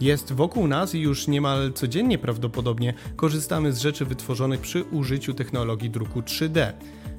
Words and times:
Jest 0.00 0.32
wokół 0.32 0.66
nas 0.66 0.94
i 0.94 1.00
już 1.00 1.28
niemal 1.28 1.72
codziennie 1.72 2.18
prawdopodobnie 2.18 2.94
korzystamy 3.16 3.72
z 3.72 3.78
rzeczy 3.78 4.04
wytworzonych 4.04 4.60
przy 4.60 4.84
użyciu 4.84 5.34
technologii 5.34 5.90
druku 5.90 6.20
3D. 6.20 6.72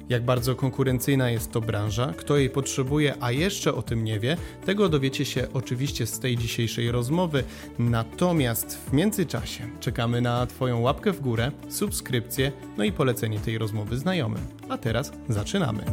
Jak 0.08 0.24
bardzo 0.24 0.54
konkurencyjna 0.54 1.30
jest 1.30 1.52
to 1.52 1.60
branża, 1.60 2.12
kto 2.16 2.36
jej 2.36 2.50
potrzebuje, 2.50 3.14
a 3.20 3.32
jeszcze 3.32 3.74
o 3.74 3.82
tym 3.82 4.04
nie 4.04 4.20
wie, 4.20 4.36
tego 4.66 4.88
dowiecie 4.88 5.24
się 5.24 5.46
oczywiście 5.54 6.06
z 6.06 6.18
tej 6.18 6.36
dzisiejszej 6.36 6.90
rozmowy. 6.90 7.44
Natomiast 7.78 8.78
w 8.88 8.92
międzyczasie 8.92 9.68
czekamy 9.80 10.20
na 10.20 10.46
Twoją 10.46 10.80
łapkę 10.80 11.12
w 11.12 11.20
górę, 11.20 11.52
subskrypcję, 11.68 12.52
no 12.76 12.84
i 12.84 12.92
polecenie 12.92 13.38
tej 13.38 13.58
rozmowy 13.58 13.98
znajomym. 13.98 14.42
A 14.68 14.78
teraz 14.78 15.12
zaczynamy. 15.28 15.84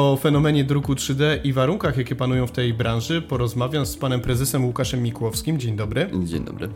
O 0.00 0.16
fenomenie 0.16 0.64
druku 0.64 0.94
3D 0.94 1.38
i 1.44 1.52
warunkach, 1.52 1.96
jakie 1.96 2.16
panują 2.16 2.46
w 2.46 2.52
tej 2.52 2.74
branży, 2.74 3.22
porozmawiam 3.22 3.86
z 3.86 3.96
panem 3.96 4.20
prezesem 4.20 4.64
Łukaszem 4.64 5.02
Mikłowskim. 5.02 5.58
Dzień 5.58 5.76
dobry. 5.76 6.10
Dzień 6.24 6.44
dobry. 6.44 6.68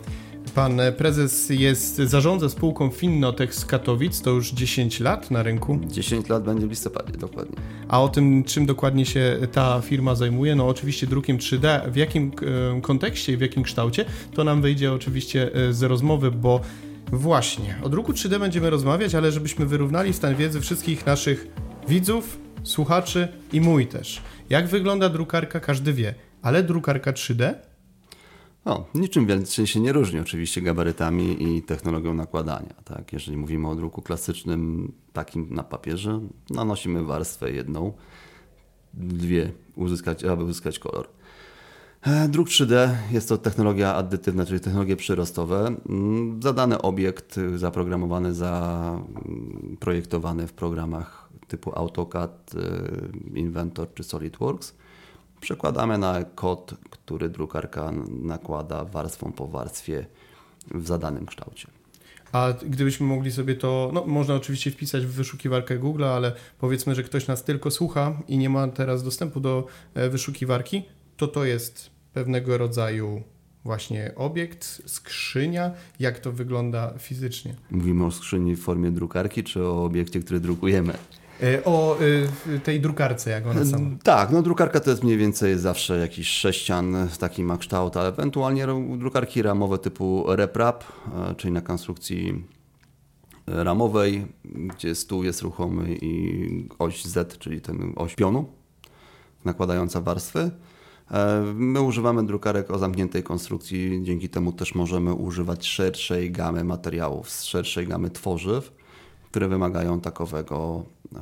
Pan 0.54 0.80
prezes 0.96 1.50
jest, 1.50 1.96
zarządza 1.96 2.48
spółką 2.48 2.90
Finnotech 2.90 3.54
z 3.54 3.64
Katowic, 3.64 4.20
to 4.20 4.30
już 4.30 4.50
10 4.52 5.00
lat 5.00 5.30
na 5.30 5.42
rynku. 5.42 5.78
10 5.86 6.28
lat 6.28 6.44
będzie 6.44 6.66
w 6.66 6.70
listopadzie, 6.70 7.12
dokładnie. 7.12 7.56
A 7.88 8.02
o 8.02 8.08
tym, 8.08 8.44
czym 8.44 8.66
dokładnie 8.66 9.06
się 9.06 9.38
ta 9.52 9.80
firma 9.80 10.14
zajmuje, 10.14 10.54
no 10.54 10.68
oczywiście 10.68 11.06
drukiem 11.06 11.38
3D, 11.38 11.90
w 11.90 11.96
jakim 11.96 12.32
e, 12.76 12.80
kontekście 12.80 13.32
i 13.32 13.36
w 13.36 13.40
jakim 13.40 13.62
kształcie, 13.62 14.04
to 14.34 14.44
nam 14.44 14.62
wyjdzie 14.62 14.92
oczywiście 14.92 15.50
e, 15.54 15.72
z 15.72 15.82
rozmowy, 15.82 16.30
bo 16.30 16.60
właśnie 17.12 17.76
o 17.82 17.88
druku 17.88 18.12
3D 18.12 18.38
będziemy 18.38 18.70
rozmawiać, 18.70 19.14
ale 19.14 19.32
żebyśmy 19.32 19.66
wyrównali 19.66 20.12
stan 20.12 20.36
wiedzy 20.36 20.60
wszystkich 20.60 21.06
naszych 21.06 21.46
widzów, 21.88 22.43
słuchaczy 22.64 23.28
i 23.52 23.60
mój 23.60 23.86
też. 23.86 24.22
Jak 24.50 24.66
wygląda 24.66 25.08
drukarka, 25.08 25.60
każdy 25.60 25.92
wie, 25.92 26.14
ale 26.42 26.62
drukarka 26.62 27.12
3D? 27.12 27.54
No, 28.64 28.86
niczym 28.94 29.26
więcej 29.26 29.66
się 29.66 29.80
nie 29.80 29.92
różni 29.92 30.20
oczywiście 30.20 30.62
gabarytami 30.62 31.42
i 31.42 31.62
technologią 31.62 32.14
nakładania. 32.14 32.74
Tak? 32.84 33.12
Jeżeli 33.12 33.36
mówimy 33.36 33.68
o 33.68 33.74
druku 33.74 34.02
klasycznym, 34.02 34.92
takim 35.12 35.54
na 35.54 35.62
papierze, 35.62 36.20
nanosimy 36.50 37.04
warstwę 37.04 37.52
jedną, 37.52 37.92
dwie, 38.94 39.52
uzyskać, 39.76 40.24
aby 40.24 40.44
uzyskać 40.44 40.78
kolor. 40.78 41.08
E, 42.02 42.28
druk 42.28 42.48
3D 42.48 42.94
jest 43.12 43.28
to 43.28 43.38
technologia 43.38 43.94
addytywna, 43.94 44.46
czyli 44.46 44.60
technologie 44.60 44.96
przyrostowe. 44.96 45.74
Mm, 45.88 46.42
Zadany 46.42 46.82
obiekt 46.82 47.40
zaprogramowany, 47.56 48.34
zaprojektowany 48.34 50.46
w 50.46 50.52
programach 50.52 51.23
typu 51.48 51.78
AutoCAD, 51.78 52.54
y, 52.54 53.38
Inventor 53.38 53.94
czy 53.94 54.04
SolidWorks. 54.04 54.74
Przekładamy 55.40 55.98
na 55.98 56.24
kod, 56.24 56.74
który 56.90 57.28
drukarka 57.28 57.92
nakłada 58.08 58.84
warstwą 58.84 59.32
po 59.32 59.46
warstwie 59.46 60.06
w 60.74 60.86
zadanym 60.86 61.26
kształcie. 61.26 61.68
A 62.32 62.52
gdybyśmy 62.66 63.06
mogli 63.06 63.32
sobie 63.32 63.54
to, 63.54 63.90
no 63.92 64.04
można 64.06 64.34
oczywiście 64.34 64.70
wpisać 64.70 65.06
w 65.06 65.10
wyszukiwarkę 65.10 65.78
Google, 65.78 66.04
ale 66.04 66.32
powiedzmy, 66.58 66.94
że 66.94 67.02
ktoś 67.02 67.26
nas 67.26 67.44
tylko 67.44 67.70
słucha 67.70 68.22
i 68.28 68.38
nie 68.38 68.50
ma 68.50 68.68
teraz 68.68 69.02
dostępu 69.02 69.40
do 69.40 69.66
e, 69.94 70.08
wyszukiwarki, 70.08 70.82
to 71.16 71.28
to 71.28 71.44
jest 71.44 71.90
pewnego 72.12 72.58
rodzaju 72.58 73.22
właśnie 73.64 74.12
obiekt, 74.16 74.82
skrzynia, 74.86 75.72
jak 76.00 76.18
to 76.18 76.32
wygląda 76.32 76.94
fizycznie. 76.98 77.54
Mówimy 77.70 78.04
o 78.04 78.10
skrzyni 78.10 78.56
w 78.56 78.60
formie 78.60 78.90
drukarki, 78.90 79.44
czy 79.44 79.64
o 79.64 79.84
obiekcie, 79.84 80.20
który 80.20 80.40
drukujemy? 80.40 80.94
E, 81.44 81.64
o 81.64 81.96
y, 82.46 82.60
tej 82.60 82.80
drukarce, 82.80 83.30
jak 83.30 83.46
ona 83.46 83.64
sama. 83.64 83.90
Tak, 84.02 84.30
no 84.30 84.42
drukarka 84.42 84.80
to 84.80 84.90
jest 84.90 85.04
mniej 85.04 85.16
więcej 85.16 85.58
zawsze 85.58 85.98
jakiś 85.98 86.28
sześcian, 86.28 87.08
taki 87.18 87.44
ma 87.44 87.58
kształt, 87.58 87.96
ale 87.96 88.08
ewentualnie 88.08 88.66
drukarki 88.98 89.42
ramowe 89.42 89.78
typu 89.78 90.24
RepRap, 90.28 90.84
e, 90.84 91.34
czyli 91.34 91.52
na 91.52 91.60
konstrukcji 91.60 92.44
ramowej, 93.46 94.26
gdzie 94.44 94.94
stół 94.94 95.24
jest 95.24 95.42
ruchomy 95.42 95.98
i 96.02 96.68
oś 96.78 97.04
Z, 97.04 97.38
czyli 97.38 97.60
ten 97.60 97.92
oś 97.96 98.14
pionu 98.14 98.44
nakładająca 99.44 100.00
warstwy. 100.00 100.50
E, 101.10 101.42
my 101.54 101.80
używamy 101.80 102.26
drukarek 102.26 102.70
o 102.70 102.78
zamkniętej 102.78 103.22
konstrukcji, 103.22 104.00
dzięki 104.02 104.28
temu 104.28 104.52
też 104.52 104.74
możemy 104.74 105.14
używać 105.14 105.66
szerszej 105.66 106.30
gamy 106.30 106.64
materiałów, 106.64 107.28
szerszej 107.28 107.86
gamy 107.86 108.10
tworzyw 108.10 108.83
które 109.34 109.48
wymagają 109.48 110.00
takowego, 110.00 110.84
e, 111.14 111.18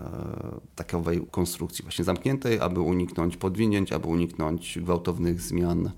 takowej 0.74 1.26
konstrukcji 1.30 1.82
właśnie 1.82 2.04
zamkniętej, 2.04 2.60
aby 2.60 2.80
uniknąć 2.80 3.36
podwinięć, 3.36 3.92
aby 3.92 4.08
uniknąć 4.08 4.78
gwałtownych 4.78 5.40
zmian 5.40 5.90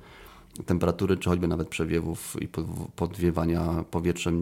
temperatury, 0.66 1.16
czy 1.16 1.30
choćby 1.30 1.48
nawet 1.48 1.68
przewiewów 1.68 2.36
i 2.40 2.48
podwiewania 2.96 3.84
powietrzem 3.90 4.38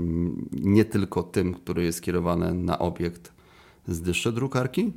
nie 0.52 0.84
tylko 0.84 1.22
tym, 1.22 1.54
który 1.54 1.84
jest 1.84 1.98
skierowany 1.98 2.54
na 2.54 2.78
obiekt 2.78 3.32
z 3.88 4.00
dyszy 4.00 4.32
drukarki, 4.32 4.92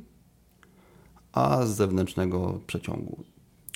a 1.32 1.66
z 1.66 1.76
zewnętrznego 1.76 2.60
przeciągu. 2.66 3.24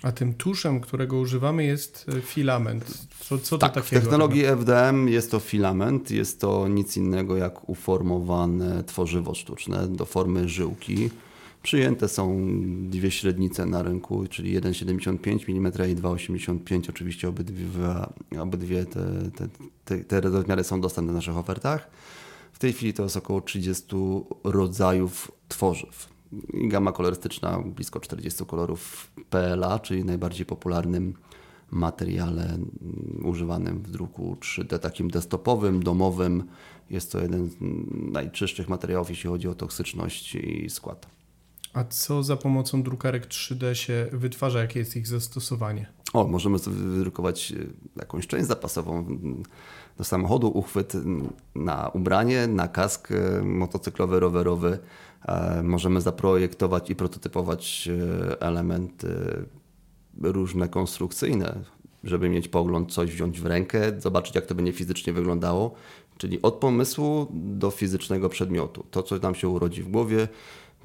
A 0.03 0.13
tym 0.13 0.35
tuszem, 0.35 0.81
którego 0.81 1.19
używamy 1.19 1.65
jest 1.65 2.07
e, 2.09 2.21
filament. 2.21 3.09
Co, 3.21 3.39
co 3.39 3.59
tak, 3.59 3.75
to 3.75 3.81
takiego? 3.81 4.01
W 4.01 4.05
technologii 4.05 4.45
FDM 4.45 5.09
jest 5.09 5.31
to 5.31 5.41
filament, 5.41 6.11
jest 6.11 6.41
to 6.41 6.69
nic 6.69 6.97
innego 6.97 7.37
jak 7.37 7.69
uformowane 7.69 8.85
tworzywo 8.85 9.35
sztuczne 9.35 9.89
do 9.89 10.05
formy 10.05 10.49
żyłki. 10.49 11.11
Przyjęte 11.63 12.09
są 12.09 12.47
dwie 12.91 13.11
średnice 13.11 13.67
na 13.67 13.83
rynku, 13.83 14.27
czyli 14.31 14.61
1,75 14.61 15.51
mm 15.51 15.73
i 15.73 15.97
2,85 15.97 16.91
Oczywiście 16.91 17.29
obydwie, 17.29 17.65
obydwie 18.41 18.85
te, 18.85 19.31
te, 19.37 19.49
te, 19.85 20.05
te 20.05 20.21
rozmiary 20.21 20.65
są 20.65 20.81
dostępne 20.81 21.13
w 21.13 21.17
naszych 21.17 21.37
ofertach. 21.37 21.91
W 22.53 22.59
tej 22.59 22.73
chwili 22.73 22.95
to 22.95 23.03
jest 23.03 23.17
około 23.17 23.41
30 23.41 23.97
rodzajów 24.45 25.33
tworzyw 25.49 26.20
gama 26.55 26.93
kolorystyczna 26.93 27.59
blisko 27.59 28.01
40 28.01 28.47
kolorów 28.47 29.11
PLA, 29.31 29.79
czyli 29.79 30.05
najbardziej 30.05 30.47
popularnym 30.47 31.15
materiale 31.71 32.45
mm, 32.45 32.71
używanym 33.25 33.83
w 33.83 33.91
druku 33.91 34.37
3D, 34.41 34.79
takim 34.79 35.11
desktopowym, 35.11 35.83
domowym. 35.83 36.45
Jest 36.91 37.13
to 37.13 37.21
jeden 37.21 37.51
z 37.51 37.55
najczystszych 38.13 38.69
materiałów, 38.69 39.11
jeśli 39.11 39.31
chodzi 39.31 39.49
o 39.49 39.55
toksyczność 39.55 40.35
i 40.35 40.71
skład. 40.71 41.07
A 41.73 41.85
co 41.85 42.23
za 42.23 42.37
pomocą 42.37 42.83
drukarek 42.83 43.27
3D 43.27 43.73
się 43.73 44.07
wytwarza? 44.13 44.61
Jakie 44.61 44.79
jest 44.79 44.97
ich 44.97 45.07
zastosowanie? 45.07 45.93
O, 46.13 46.27
możemy 46.27 46.59
sobie 46.59 46.77
wydrukować 46.77 47.53
e, 47.53 47.57
jakąś 47.97 48.27
część 48.27 48.47
zapasową 48.47 48.99
mm, 48.99 49.43
do 49.99 50.05
samochodu, 50.05 50.49
uchwyt 50.49 50.93
na 51.55 51.89
ubranie, 51.89 52.47
na 52.47 52.69
kask 52.69 53.13
e, 53.13 53.43
motocyklowy, 53.43 54.21
rowerowy, 54.21 54.79
możemy 55.63 56.01
zaprojektować 56.01 56.91
i 56.91 56.97
prototypować 56.97 57.89
e, 57.89 58.41
elementy 58.41 59.09
różne 60.23 60.69
konstrukcyjne, 60.69 61.61
żeby 62.05 62.29
mieć 62.29 62.49
pogląd, 62.49 62.93
coś 62.93 63.11
wziąć 63.11 63.41
w 63.41 63.47
rękę, 63.47 64.01
zobaczyć 64.01 64.35
jak 64.35 64.47
to 64.47 64.55
będzie 64.55 64.73
fizycznie 64.73 65.13
wyglądało. 65.13 65.75
Czyli 66.19 66.43
od 66.43 66.55
pomysłu 66.55 67.27
do 67.31 67.71
fizycznego 67.71 68.29
przedmiotu. 68.29 68.85
To, 68.91 69.03
co 69.03 69.19
nam 69.19 69.35
się 69.35 69.49
urodzi 69.49 69.83
w 69.83 69.89
głowie, 69.89 70.29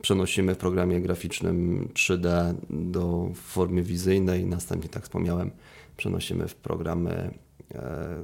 przenosimy 0.02 0.56
w 0.56 0.58
programie 0.58 1.02
graficznym 1.02 1.88
3D 1.94 2.54
do 2.70 3.30
formy 3.34 3.84
wizyjnej, 3.84 4.46
następnie, 4.46 4.90
tak 4.90 5.04
wspomniałem, 5.04 5.52
przenosimy 5.98 6.48
w 6.48 6.56
programy 6.56 7.12
e, 7.12 7.45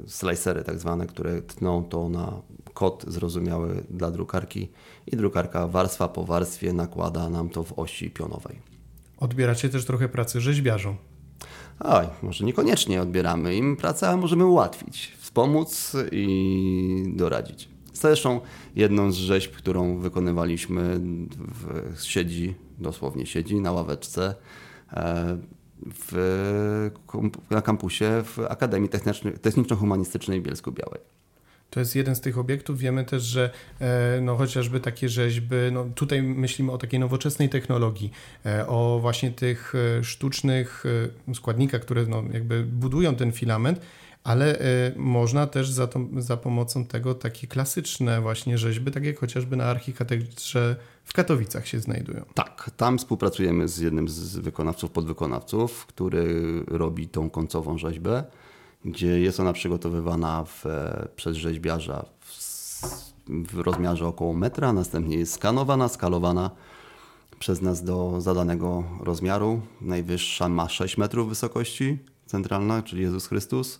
slicery 0.07 0.63
tak 0.63 0.79
zwane, 0.79 1.07
które 1.07 1.41
tną 1.41 1.83
to 1.83 2.09
na 2.09 2.41
kod 2.73 3.05
zrozumiały 3.07 3.83
dla 3.89 4.11
drukarki 4.11 4.69
i 5.07 5.17
drukarka 5.17 5.67
warstwa 5.67 6.07
po 6.07 6.23
warstwie 6.23 6.73
nakłada 6.73 7.29
nam 7.29 7.49
to 7.49 7.63
w 7.63 7.79
osi 7.79 8.11
pionowej. 8.11 8.59
Odbieracie 9.17 9.69
też 9.69 9.85
trochę 9.85 10.09
pracy 10.09 10.41
rzeźbiarzom. 10.41 10.95
Oj, 11.79 12.05
może 12.21 12.45
niekoniecznie 12.45 13.01
odbieramy 13.01 13.55
im 13.55 13.77
pracę, 13.77 14.09
a 14.09 14.17
możemy 14.17 14.45
ułatwić, 14.45 15.17
wspomóc 15.19 15.97
i 16.11 17.13
doradzić. 17.15 17.69
Zresztą 17.93 18.39
jedną 18.75 19.11
z 19.11 19.15
rzeźb, 19.15 19.51
którą 19.51 19.97
wykonywaliśmy 19.97 20.99
w, 21.37 22.03
siedzi, 22.03 22.55
dosłownie 22.77 23.25
siedzi 23.25 23.59
na 23.59 23.71
ławeczce 23.71 24.35
e, 24.93 25.37
w, 25.85 26.89
na 27.49 27.61
kampusie 27.61 28.05
w 28.23 28.39
Akademii 28.49 28.89
Techniczno-Humanistycznej 29.41 30.41
w 30.41 30.43
Bielsku 30.43 30.71
Białej. 30.71 31.01
To 31.71 31.79
jest 31.79 31.95
jeden 31.95 32.15
z 32.15 32.21
tych 32.21 32.37
obiektów. 32.37 32.79
Wiemy 32.79 33.05
też, 33.05 33.23
że 33.23 33.49
e, 33.79 34.21
no, 34.21 34.35
chociażby 34.35 34.79
takie 34.79 35.09
rzeźby, 35.09 35.55
no, 35.71 35.85
tutaj 35.95 36.23
myślimy 36.23 36.71
o 36.71 36.77
takiej 36.77 36.99
nowoczesnej 36.99 37.49
technologii, 37.49 38.11
e, 38.45 38.67
o 38.67 38.99
właśnie 39.01 39.31
tych 39.31 39.73
e, 39.99 40.03
sztucznych 40.03 40.83
składnikach, 41.33 41.81
które 41.81 42.05
no, 42.05 42.23
jakby 42.33 42.63
budują 42.63 43.15
ten 43.15 43.31
filament, 43.31 43.81
ale 44.23 44.59
można 44.95 45.47
też 45.47 45.69
za, 45.69 45.87
to, 45.87 45.99
za 46.17 46.37
pomocą 46.37 46.85
tego 46.85 47.15
takie 47.15 47.47
klasyczne 47.47 48.21
właśnie 48.21 48.57
rzeźby, 48.57 48.91
tak 48.91 49.05
jak 49.05 49.19
chociażby 49.19 49.55
na 49.55 49.63
archikatedrze 49.63 50.75
w 51.11 51.13
Katowicach 51.13 51.67
się 51.67 51.79
znajdują. 51.79 52.25
Tak, 52.33 52.71
tam 52.77 52.97
współpracujemy 52.97 53.67
z 53.67 53.77
jednym 53.77 54.07
z 54.07 54.37
wykonawców, 54.37 54.91
podwykonawców, 54.91 55.85
który 55.85 56.43
robi 56.67 57.07
tą 57.07 57.29
końcową 57.29 57.77
rzeźbę, 57.77 58.23
gdzie 58.85 59.19
jest 59.19 59.39
ona 59.39 59.53
przygotowywana 59.53 60.43
w, 60.43 60.65
przez 61.15 61.37
rzeźbiarza 61.37 62.05
w, 62.19 62.41
w 63.27 63.59
rozmiarze 63.59 64.07
około 64.07 64.33
metra, 64.33 64.73
następnie 64.73 65.17
jest 65.17 65.33
skanowana, 65.33 65.87
skalowana 65.87 66.51
przez 67.39 67.61
nas 67.61 67.83
do 67.83 68.21
zadanego 68.21 68.83
rozmiaru. 68.99 69.61
Najwyższa 69.81 70.49
ma 70.49 70.69
6 70.69 70.97
metrów 70.97 71.29
wysokości, 71.29 71.99
centralna, 72.25 72.83
czyli 72.83 73.01
Jezus 73.01 73.27
Chrystus. 73.27 73.79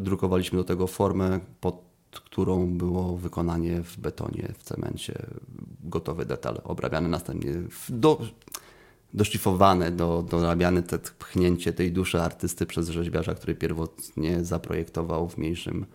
Drukowaliśmy 0.00 0.58
do 0.58 0.64
tego 0.64 0.86
formę, 0.86 1.40
pod 1.60 1.91
którą 2.20 2.66
było 2.66 3.16
wykonanie 3.16 3.82
w 3.82 3.96
betonie, 3.96 4.48
w 4.58 4.62
cemencie, 4.62 5.26
gotowy 5.84 6.26
detal, 6.26 6.60
obrabiany 6.64 7.08
następnie, 7.08 7.52
do, 7.88 8.20
doszlifowane, 9.14 9.90
do, 9.90 10.24
dorabiane 10.30 10.82
te 10.82 10.98
pchnięcie 10.98 11.72
tej 11.72 11.92
duszy 11.92 12.22
artysty 12.22 12.66
przez 12.66 12.88
rzeźbiarza, 12.88 13.34
który 13.34 13.54
pierwotnie 13.54 14.44
zaprojektował 14.44 15.28
w 15.28 15.38
mniejszym 15.38 15.86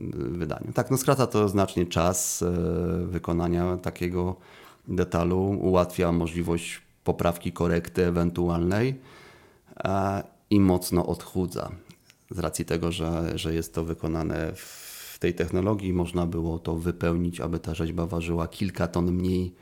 y, 0.00 0.06
wydaniu. 0.14 0.72
Tak, 0.74 0.90
no 0.90 0.96
skraca 0.96 1.26
to 1.26 1.48
znacznie 1.48 1.86
czas 1.86 2.42
y, 2.42 2.46
wykonania 3.06 3.76
takiego 3.76 4.36
detalu, 4.88 5.58
ułatwia 5.60 6.12
możliwość 6.12 6.82
poprawki, 7.04 7.52
korekty 7.52 8.06
ewentualnej 8.06 9.00
i 10.50 10.60
mocno 10.60 11.06
odchudza. 11.06 11.70
Z 12.30 12.38
racji 12.38 12.64
tego, 12.64 12.92
że, 12.92 13.38
że 13.38 13.54
jest 13.54 13.74
to 13.74 13.84
wykonane 13.84 14.52
w 14.54 14.91
tej 15.22 15.34
technologii, 15.34 15.92
można 15.92 16.26
było 16.26 16.58
to 16.58 16.76
wypełnić, 16.76 17.40
aby 17.40 17.58
ta 17.58 17.74
rzeźba 17.74 18.06
ważyła 18.06 18.48
kilka 18.48 18.86
ton 18.86 19.12
mniej. 19.12 19.54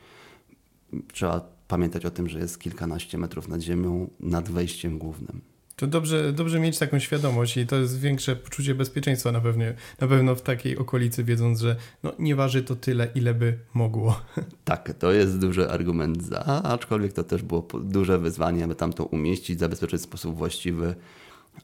Trzeba 1.13 1.41
pamiętać 1.67 2.05
o 2.05 2.11
tym, 2.11 2.29
że 2.29 2.39
jest 2.39 2.59
kilkanaście 2.59 3.17
metrów 3.17 3.47
nad 3.47 3.61
ziemią, 3.61 4.09
nad 4.19 4.49
wejściem 4.49 4.97
głównym. 4.97 5.41
To 5.75 5.87
dobrze, 5.87 6.33
dobrze 6.33 6.59
mieć 6.59 6.77
taką 6.77 6.99
świadomość 6.99 7.57
i 7.57 7.67
to 7.67 7.75
jest 7.75 7.99
większe 7.99 8.35
poczucie 8.35 8.75
bezpieczeństwa 8.75 9.31
na 9.31 9.41
pewno, 9.41 9.65
na 9.99 10.07
pewno 10.07 10.35
w 10.35 10.41
takiej 10.41 10.77
okolicy, 10.77 11.23
wiedząc, 11.23 11.59
że 11.59 11.75
no, 12.03 12.13
nie 12.19 12.35
waży 12.35 12.63
to 12.63 12.75
tyle, 12.75 13.07
ile 13.15 13.33
by 13.33 13.57
mogło. 13.73 14.21
Tak, 14.65 14.93
to 14.99 15.11
jest 15.11 15.39
duży 15.39 15.69
argument 15.69 16.23
za, 16.23 16.43
aczkolwiek 16.63 17.13
to 17.13 17.23
też 17.23 17.41
było 17.43 17.67
duże 17.83 18.19
wyzwanie, 18.19 18.63
aby 18.63 18.75
tam 18.75 18.93
to 18.93 19.05
umieścić, 19.05 19.59
zabezpieczyć 19.59 20.01
w 20.01 20.03
sposób 20.03 20.37
właściwy, 20.37 20.95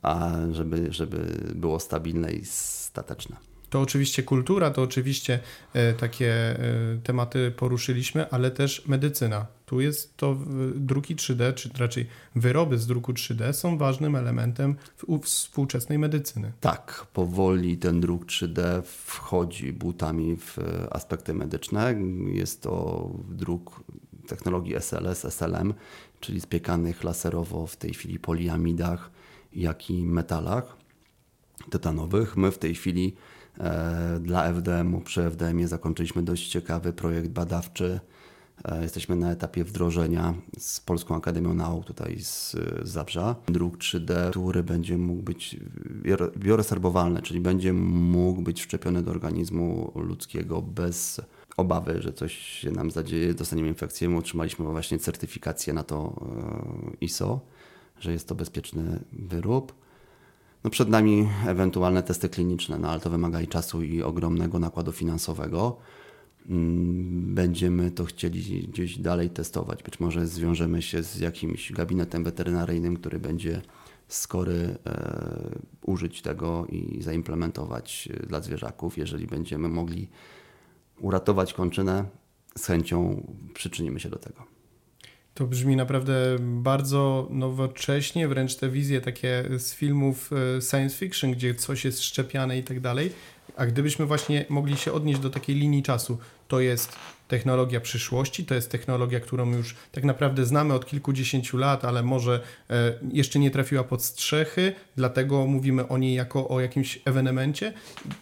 a 0.01 0.31
żeby, 0.51 0.88
żeby 0.93 1.17
było 1.55 1.79
stabilne 1.79 2.31
i 2.31 2.45
stateczne. 2.45 3.35
To 3.69 3.81
oczywiście 3.81 4.23
kultura, 4.23 4.71
to 4.71 4.81
oczywiście 4.81 5.39
e, 5.73 5.93
takie 5.93 6.33
e, 6.33 6.57
tematy 7.03 7.51
poruszyliśmy, 7.51 8.29
ale 8.29 8.51
też 8.51 8.87
medycyna. 8.87 9.45
Tu 9.65 9.81
jest 9.81 10.17
to 10.17 10.37
druki 10.75 11.15
3D, 11.15 11.53
czy 11.53 11.69
raczej 11.77 12.07
wyroby 12.35 12.77
z 12.77 12.87
druku 12.87 13.13
3D 13.13 13.53
są 13.53 13.77
ważnym 13.77 14.15
elementem 14.15 14.75
współczesnej 15.23 15.99
medycyny. 15.99 16.51
Tak, 16.59 17.07
powoli 17.13 17.77
ten 17.77 18.01
druk 18.01 18.25
3D 18.25 18.81
wchodzi 19.05 19.73
butami 19.73 20.37
w 20.37 20.57
aspekty 20.91 21.33
medyczne. 21.33 21.95
Jest 22.33 22.61
to 22.61 23.09
druk 23.29 23.83
technologii 24.27 24.75
SLS, 24.75 25.25
SLM, 25.25 25.73
czyli 26.19 26.41
spiekanych 26.41 27.03
laserowo 27.03 27.67
w 27.67 27.75
tej 27.75 27.93
chwili 27.93 28.19
poliamidach, 28.19 29.11
jak 29.53 29.89
i 29.89 30.03
metalach 30.03 30.77
tytanowych. 31.69 32.37
My 32.37 32.51
w 32.51 32.57
tej 32.57 32.75
chwili 32.75 33.13
E, 33.13 33.37
dla 34.19 34.54
FDM-u. 34.54 35.01
Przy 35.01 35.24
FDM-ie 35.24 35.68
zakończyliśmy 35.68 36.24
dość 36.24 36.50
ciekawy 36.50 36.94
projekt 36.94 37.30
badawczy. 37.30 38.00
E, 38.65 38.81
jesteśmy 38.81 39.15
na 39.15 39.31
etapie 39.31 39.63
wdrożenia 39.63 40.33
z 40.57 40.80
Polską 40.80 41.15
Akademią 41.15 41.54
Nauk 41.54 41.86
tutaj 41.86 42.19
z 42.19 42.56
Zabrza. 42.81 43.36
Druk 43.48 43.77
3D, 43.77 44.30
który 44.30 44.63
będzie 44.63 44.98
mógł 44.98 45.21
być 45.21 45.57
bioresorbowalny, 46.38 47.21
czyli 47.21 47.39
będzie 47.39 47.74
mógł 47.74 48.42
być 48.42 48.62
wszczepiony 48.62 49.04
do 49.04 49.12
organizmu 49.12 49.92
ludzkiego 49.95 50.62
bez 50.62 51.21
obawy, 51.57 52.01
że 52.01 52.13
coś 52.13 52.38
się 52.38 52.71
nam 52.71 52.92
zadzieje, 52.92 53.33
dostaniemy 53.33 53.68
infekcję. 53.68 54.10
My 54.10 54.18
otrzymaliśmy 54.18 54.65
właśnie 54.65 55.00
certyfikację 55.00 55.74
na 55.74 55.83
to 55.83 56.21
e, 56.92 57.06
ISO, 57.06 57.39
że 58.00 58.12
jest 58.12 58.27
to 58.27 58.36
bezpieczny 58.36 59.00
wyrób. 59.13 59.74
No 60.63 60.69
przed 60.69 60.89
nami 60.89 61.30
ewentualne 61.48 62.04
testy 62.04 62.30
kliniczne, 62.30 62.80
no 62.80 62.89
ale 62.89 63.00
to 63.00 63.09
wymaga 63.09 63.42
i 63.42 63.48
czasu 63.48 63.81
i 63.83 64.01
ogromnego 64.01 64.59
nakładu 64.59 64.92
finansowego. 64.92 65.77
Mm, 66.50 67.36
będziemy 67.36 67.92
to 67.92 68.06
chcieli 68.06 68.68
gdzieś 68.68 68.98
dalej 68.98 69.30
testować. 69.30 69.83
Być 69.83 70.00
może 70.00 70.27
zwiążemy 70.27 70.81
się 70.81 71.04
z 71.04 71.19
jakimś 71.19 71.71
gabinetem 71.71 72.24
weterynaryjnym, 72.24 72.98
który 72.98 73.19
będzie 73.19 73.62
skory 74.07 74.77
e, 74.86 75.50
użyć 75.81 76.21
tego 76.21 76.65
i 76.69 77.01
zaimplementować 77.01 78.10
e, 78.13 78.25
dla 78.25 78.42
zwierzaków. 78.42 78.98
Jeżeli 78.98 79.27
będziemy 79.27 79.69
mogli 79.69 80.07
uratować 81.00 81.53
kończynę, 81.53 82.06
z 82.57 82.65
chęcią 82.65 83.27
przyczynimy 83.53 84.00
się 84.00 84.10
do 84.10 84.18
tego. 84.18 84.56
To 85.38 85.48
brzmi 85.48 85.75
naprawdę 85.75 86.13
bardzo 86.39 87.28
nowocześnie, 87.30 88.28
wręcz 88.28 88.56
te 88.56 88.69
wizje 88.69 89.01
takie 89.01 89.44
z 89.57 89.74
filmów 89.74 90.30
e, 90.57 90.62
science 90.62 90.98
fiction, 90.98 91.31
gdzie 91.31 91.56
coś 91.56 91.86
jest 91.86 92.04
szczepiane 92.04 92.57
i 92.57 92.63
tak 92.63 92.80
dalej. 92.80 93.12
A 93.56 93.66
gdybyśmy 93.66 94.06
właśnie 94.06 94.45
mogli 94.50 94.78
się 94.78 94.94
odnieść 94.94 95.19
do 95.19 95.30
takiej 95.30 95.56
linii 95.56 95.84
czasu, 95.84 96.18
to 96.48 96.60
jest 96.60 96.95
technologia 97.28 97.81
przyszłości, 97.81 98.45
to 98.45 98.56
jest 98.56 98.72
technologia, 98.72 99.19
którą 99.19 99.51
już 99.51 99.75
tak 99.92 100.04
naprawdę 100.04 100.45
znamy 100.45 100.74
od 100.74 100.86
kilkudziesięciu 100.86 101.57
lat, 101.57 101.86
ale 101.86 102.04
może 102.04 102.44
e, 102.69 102.94
jeszcze 103.13 103.39
nie 103.39 103.51
trafiła 103.51 103.84
pod 103.84 104.04
strzechy, 104.04 104.74
dlatego 104.95 105.45
mówimy 105.45 105.88
o 105.88 105.98
niej 105.98 106.13
jako 106.13 106.48
o 106.48 106.60
jakimś 106.60 107.00
ewenemencie. 107.06 107.74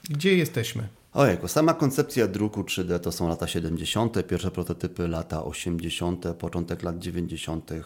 Gdzie 0.10 0.38
jesteśmy? 0.38 0.88
Ojejku, 1.16 1.48
sama 1.48 1.74
koncepcja 1.74 2.28
druku 2.28 2.64
3D 2.64 3.00
to 3.00 3.12
są 3.12 3.28
lata 3.28 3.48
70., 3.48 4.28
pierwsze 4.28 4.52
prototypy 4.52 5.08
lata 5.08 5.44
80., 5.44 6.26
początek 6.40 6.84
lat 6.84 7.00
90. 7.00 7.72
E, 7.72 7.82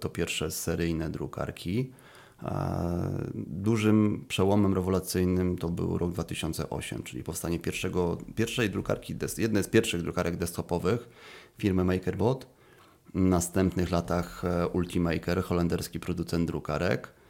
to 0.00 0.08
pierwsze 0.08 0.50
seryjne 0.50 1.10
drukarki. 1.10 1.92
E, 2.42 3.26
dużym 3.36 4.24
przełomem 4.28 4.74
rewolucyjnym 4.74 5.58
to 5.58 5.68
był 5.68 5.98
rok 5.98 6.12
2008, 6.12 7.02
czyli 7.02 7.22
powstanie 7.22 7.58
pierwszego, 7.58 8.18
pierwszej 8.36 8.70
drukarki, 8.70 9.14
jednej 9.38 9.64
z 9.64 9.68
pierwszych 9.68 10.02
drukarek 10.02 10.36
desktopowych 10.36 11.08
firmy 11.58 11.84
MakerBot. 11.84 12.46
W 13.14 13.20
następnych 13.20 13.90
latach 13.90 14.44
e, 14.44 14.68
Ultimaker, 14.68 15.42
holenderski 15.42 16.00
producent 16.00 16.46
drukarek 16.46 17.23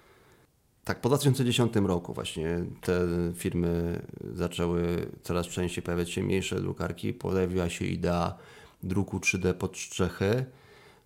tak, 0.84 1.00
po 1.00 1.08
2010 1.08 1.76
roku 1.76 2.14
właśnie 2.14 2.64
te 2.80 3.00
firmy 3.34 4.02
zaczęły 4.34 5.06
coraz 5.22 5.46
częściej 5.46 5.84
pojawiać 5.84 6.10
się 6.10 6.22
mniejsze 6.22 6.60
drukarki, 6.60 7.12
pojawiła 7.12 7.68
się 7.68 7.84
idea 7.84 8.34
druku 8.82 9.18
3D 9.18 9.54
pod 9.54 9.78
strzechy. 9.78 10.44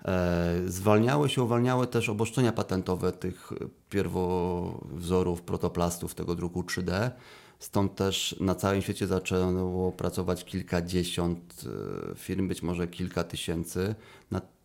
E, 0.04 0.54
zwalniały 0.66 1.28
się, 1.28 1.42
uwalniały 1.42 1.86
też 1.86 2.08
obostrzenia 2.08 2.52
patentowe 2.52 3.12
tych 3.12 3.50
pierwowzorów, 3.90 5.42
protoplastów 5.42 6.14
tego 6.14 6.34
druku 6.34 6.62
3D. 6.62 7.10
Stąd 7.58 7.94
też 7.94 8.36
na 8.40 8.54
całym 8.54 8.82
świecie 8.82 9.06
zaczęło 9.06 9.92
pracować 9.92 10.44
kilkadziesiąt 10.44 11.64
e, 12.12 12.14
firm, 12.14 12.48
być 12.48 12.62
może 12.62 12.88
kilka 12.88 13.24
tysięcy, 13.24 13.94
nad 14.30 14.58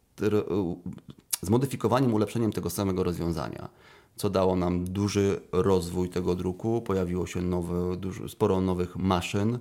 zmodyfikowaniem, 1.41 2.13
ulepszeniem 2.13 2.51
tego 2.51 2.69
samego 2.69 3.03
rozwiązania 3.03 3.69
co 4.15 4.29
dało 4.29 4.55
nam 4.55 4.85
duży 4.85 5.41
rozwój 5.51 6.09
tego 6.09 6.35
druku. 6.35 6.81
Pojawiło 6.81 7.27
się 7.27 7.41
nowe, 7.41 7.97
dużo, 7.97 8.29
sporo 8.29 8.61
nowych 8.61 8.95
maszyn 8.95 9.59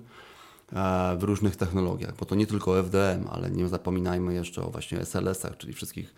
e, 0.73 1.17
w 1.19 1.23
różnych 1.23 1.57
technologiach, 1.57 2.17
bo 2.17 2.27
to 2.27 2.35
nie 2.35 2.47
tylko 2.47 2.79
FDM, 2.79 3.29
ale 3.31 3.51
nie 3.51 3.69
zapominajmy 3.69 4.35
jeszcze 4.35 4.63
o 4.63 4.71
właśnie 4.71 4.99
SLS-ach, 5.01 5.57
czyli 5.57 5.73
wszystkich 5.73 6.15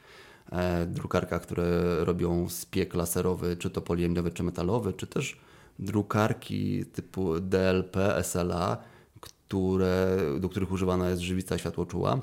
e, 0.52 0.86
drukarkach, 0.86 1.42
które 1.42 1.96
robią 2.04 2.48
spiek 2.48 2.94
laserowy, 2.94 3.56
czy 3.56 3.70
to 3.70 3.80
poliemniowy, 3.80 4.30
czy 4.30 4.42
metalowy, 4.42 4.92
czy 4.92 5.06
też 5.06 5.38
drukarki 5.78 6.84
typu 6.84 7.40
DLP, 7.40 8.22
SLA, 8.22 8.76
które, 9.20 10.18
do 10.40 10.48
których 10.48 10.72
używana 10.72 11.10
jest 11.10 11.22
żywica 11.22 11.58
światłoczuła. 11.58 12.20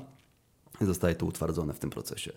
Zostaje 0.80 1.14
to 1.14 1.26
utwardzone 1.26 1.72
w 1.72 1.78
tym 1.78 1.90
procesie. 1.90 2.32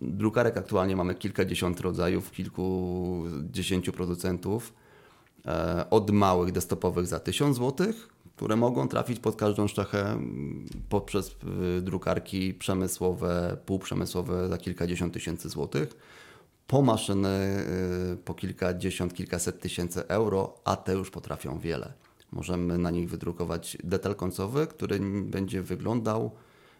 Drukarek 0.00 0.56
aktualnie 0.56 0.96
mamy 0.96 1.14
kilkadziesiąt 1.14 1.80
rodzajów, 1.80 2.32
kilkudziesięciu 2.32 3.92
producentów. 3.92 4.72
E, 5.46 5.90
od 5.90 6.10
małych 6.10 6.52
desktopowych 6.52 7.06
za 7.06 7.20
1000 7.20 7.56
zł, 7.56 7.92
które 8.36 8.56
mogą 8.56 8.88
trafić 8.88 9.20
pod 9.20 9.36
każdą 9.36 9.68
szczechę 9.68 10.20
poprzez 10.88 11.36
e, 11.78 11.80
drukarki 11.80 12.54
przemysłowe, 12.54 13.56
półprzemysłowe 13.66 14.48
za 14.48 14.58
kilkadziesiąt 14.58 15.14
tysięcy 15.14 15.48
złotych, 15.48 15.96
po 16.66 16.82
maszyny 16.82 17.28
e, 17.28 17.64
po 18.24 18.34
kilkadziesiąt, 18.34 19.14
kilkaset 19.14 19.60
tysięcy 19.60 20.08
euro, 20.08 20.54
a 20.64 20.76
te 20.76 20.92
już 20.92 21.10
potrafią 21.10 21.58
wiele. 21.58 21.92
Możemy 22.32 22.78
na 22.78 22.90
nich 22.90 23.10
wydrukować 23.10 23.78
detal 23.84 24.14
końcowy, 24.14 24.66
który 24.66 25.00
będzie 25.22 25.62
wyglądał 25.62 26.30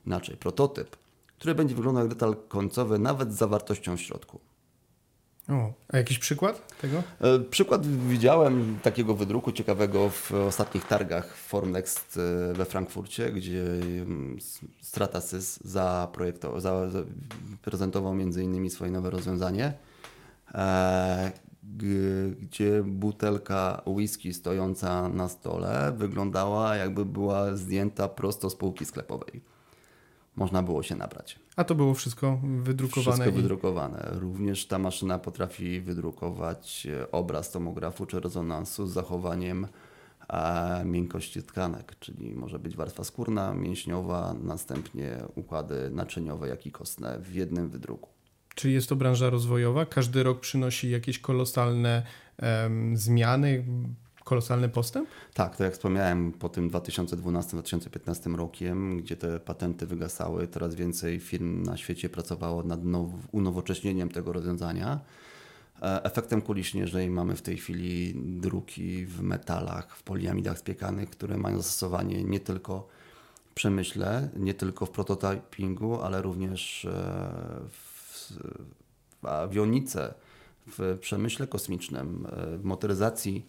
Inaczej, 0.07 0.37
prototyp, 0.37 0.97
który 1.43 1.55
będzie 1.55 1.75
wyglądał 1.75 2.05
jak 2.05 2.13
detal 2.13 2.37
końcowy, 2.49 2.99
nawet 2.99 3.33
z 3.33 3.37
zawartością 3.37 3.97
w 3.97 4.01
środku. 4.01 4.41
O, 5.49 5.73
a 5.89 5.97
jakiś 5.97 6.19
przykład 6.19 6.77
tego? 6.81 7.03
E, 7.21 7.39
przykład 7.39 7.87
widziałem 7.87 8.79
takiego 8.83 9.15
wydruku 9.15 9.53
ciekawego 9.53 10.09
w 10.09 10.33
ostatnich 10.33 10.87
targach 10.87 11.37
Formnext 11.37 12.19
e, 12.51 12.53
we 12.53 12.65
Frankfurcie, 12.65 13.33
gdzie 13.33 13.63
mm, 13.63 14.39
Stratasys 14.81 15.61
zaprojektował, 15.65 16.61
zaprezentował 16.61 18.15
między 18.15 18.43
innymi 18.43 18.71
swoje 18.71 18.91
nowe 18.91 19.11
rozwiązanie, 19.11 19.73
e, 20.55 21.33
gdzie 22.41 22.83
butelka 22.83 23.83
whisky 23.87 24.35
stojąca 24.35 25.09
na 25.09 25.29
stole 25.29 25.93
wyglądała 25.97 26.77
jakby 26.77 27.05
była 27.05 27.57
zdjęta 27.57 28.09
prosto 28.09 28.51
z 28.51 28.57
półki 28.57 28.85
sklepowej 28.85 29.52
można 30.37 30.63
było 30.63 30.83
się 30.83 30.97
nabrać. 30.97 31.39
A 31.57 31.65
to 31.65 31.75
było 31.75 31.95
wszystko 31.95 32.41
wydrukowane? 32.59 33.17
Wszystko 33.17 33.39
i... 33.39 33.43
wydrukowane. 33.43 34.09
Również 34.13 34.67
ta 34.67 34.79
maszyna 34.79 35.19
potrafi 35.19 35.81
wydrukować 35.81 36.87
e, 36.87 37.11
obraz 37.11 37.51
tomografu 37.51 38.07
czy 38.07 38.21
rezonansu 38.21 38.87
z 38.87 38.93
zachowaniem 38.93 39.67
e, 40.29 40.85
miękkości 40.85 41.43
tkanek, 41.43 41.97
czyli 41.99 42.35
może 42.35 42.59
być 42.59 42.77
warstwa 42.77 43.05
skórna, 43.05 43.55
mięśniowa, 43.55 44.35
następnie 44.43 45.17
układy 45.35 45.91
naczyniowe, 45.91 46.49
jak 46.49 46.67
i 46.67 46.73
kostne 46.73 47.19
w 47.21 47.35
jednym 47.35 47.69
wydruku. 47.69 48.09
Czy 48.55 48.71
jest 48.71 48.89
to 48.89 48.97
branża 48.97 49.31
rozwojowa? 49.31 49.87
Każdy 49.87 50.23
rok 50.23 50.41
przynosi 50.41 50.91
jakieś 50.91 51.19
kolosalne 51.19 52.03
um, 52.43 52.97
zmiany, 52.97 53.65
kolosalny 54.33 54.69
postęp? 54.69 55.09
Tak, 55.35 55.57
to 55.57 55.65
jak 55.65 55.73
wspomniałem, 55.73 56.33
po 56.33 56.49
tym 56.49 56.71
2012-2015 56.71 58.37
rokiem, 58.37 58.99
gdzie 58.99 59.17
te 59.17 59.41
patenty 59.41 59.87
wygasały, 59.87 60.49
coraz 60.49 60.75
więcej 60.75 61.21
firm 61.21 61.63
na 61.63 61.77
świecie 61.77 62.09
pracowało 62.09 62.63
nad 62.63 62.85
now- 62.85 63.27
unowocześnieniem 63.33 64.09
tego 64.09 64.33
rozwiązania. 64.33 65.01
E, 65.83 66.05
efektem 66.05 66.43
kuli 66.43 66.65
śnieżnej 66.65 67.11
mamy 67.11 67.37
w 67.37 67.43
tej 67.43 67.57
chwili 67.57 68.15
druki 68.17 69.07
w 69.07 69.23
metalach, 69.23 69.97
w 69.97 70.03
poliamidach 70.03 70.59
spiekanych, 70.59 71.11
które 71.11 71.37
mają 71.37 71.57
zastosowanie 71.57 72.25
nie 72.25 72.41
tylko 72.41 72.89
w 73.51 73.55
przemyśle, 73.55 74.29
nie 74.37 74.55
tylko 74.55 74.87
w 74.87 74.91
prototypingu, 74.91 76.01
ale 76.03 76.23
również 76.23 76.85
e, 76.85 76.91
w, 77.71 79.27
awionice, 79.27 80.15
w 80.67 80.99
przemyśle 81.01 81.47
kosmicznym, 81.47 82.27
e, 82.27 82.59
w 82.59 82.65
motoryzacji 82.65 83.47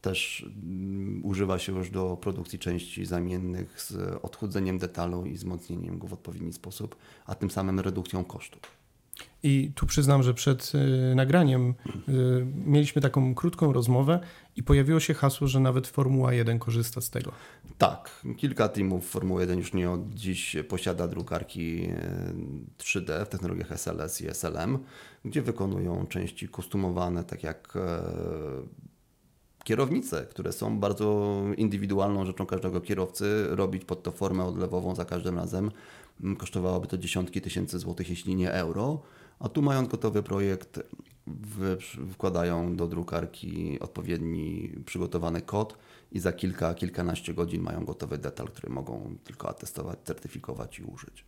też 0.00 0.46
mm, 0.62 1.24
używa 1.24 1.58
się 1.58 1.72
już 1.72 1.90
do 1.90 2.16
produkcji 2.16 2.58
części 2.58 3.06
zamiennych 3.06 3.80
z 3.80 4.18
odchudzeniem 4.22 4.78
detalu 4.78 5.26
i 5.26 5.34
wzmocnieniem 5.34 5.98
go 5.98 6.06
w 6.06 6.12
odpowiedni 6.12 6.52
sposób, 6.52 6.96
a 7.26 7.34
tym 7.34 7.50
samym 7.50 7.80
redukcją 7.80 8.24
kosztów. 8.24 8.84
I 9.42 9.72
tu 9.74 9.86
przyznam, 9.86 10.22
że 10.22 10.34
przed 10.34 10.72
y, 10.74 11.14
nagraniem 11.14 11.74
y, 12.08 12.46
mieliśmy 12.66 13.02
taką 13.02 13.34
krótką 13.34 13.72
rozmowę 13.72 14.20
i 14.56 14.62
pojawiło 14.62 15.00
się 15.00 15.14
hasło, 15.14 15.46
że 15.46 15.60
nawet 15.60 15.86
Formuła 15.86 16.32
1 16.32 16.58
korzysta 16.58 17.00
z 17.00 17.10
tego. 17.10 17.32
Tak, 17.78 18.24
kilka 18.36 18.68
teamów 18.68 19.10
Formuły 19.10 19.40
1 19.40 19.58
już 19.58 19.72
nie 19.72 19.90
od 19.90 20.14
dziś 20.14 20.56
posiada 20.68 21.08
drukarki 21.08 21.88
3D 22.78 23.24
w 23.24 23.28
technologiach 23.28 23.72
SLS 23.72 24.20
i 24.20 24.28
SLM, 24.28 24.78
gdzie 25.24 25.42
wykonują 25.42 26.06
części 26.06 26.48
kustomowane, 26.48 27.24
tak 27.24 27.42
jak 27.42 27.78
kierownice, 29.64 30.26
które 30.30 30.52
są 30.52 30.78
bardzo 30.78 31.36
indywidualną 31.56 32.26
rzeczą 32.26 32.46
każdego 32.46 32.80
kierowcy, 32.80 33.46
robić 33.50 33.84
pod 33.84 34.02
to 34.02 34.12
formę 34.12 34.44
odlewową 34.44 34.94
za 34.94 35.04
każdym 35.04 35.36
razem 35.36 35.70
mm, 36.20 36.36
kosztowałoby 36.36 36.86
to 36.86 36.98
dziesiątki 36.98 37.40
tysięcy 37.40 37.78
złotych, 37.78 38.10
jeśli 38.10 38.36
nie 38.36 38.52
euro. 38.52 39.02
A 39.38 39.48
tu 39.48 39.62
mając 39.62 39.88
gotowy 39.88 40.22
projekt, 40.22 40.80
wkładają 42.12 42.76
do 42.76 42.86
drukarki 42.86 43.80
odpowiedni 43.80 44.72
przygotowany 44.86 45.42
kod 45.42 45.78
i 46.12 46.20
za 46.20 46.32
kilka, 46.32 46.74
kilkanaście 46.74 47.34
godzin 47.34 47.62
mają 47.62 47.84
gotowy 47.84 48.18
detal, 48.18 48.48
który 48.48 48.72
mogą 48.72 49.16
tylko 49.24 49.48
atestować, 49.48 49.98
certyfikować 50.04 50.78
i 50.78 50.82
użyć. 50.82 51.24